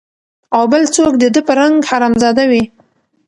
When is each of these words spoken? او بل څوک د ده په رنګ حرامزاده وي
او 0.55 0.63
بل 0.71 0.83
څوک 0.95 1.13
د 1.17 1.23
ده 1.33 1.41
په 1.47 1.53
رنګ 1.59 1.75
حرامزاده 1.89 2.43
وي 2.51 2.63